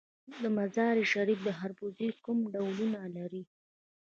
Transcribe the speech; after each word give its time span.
د 0.41 0.43
مزار 0.57 0.95
شریف 1.13 1.41
خربوزې 1.59 2.09
کوم 2.23 2.39
ډولونه 2.53 2.99
لري؟ 3.17 3.43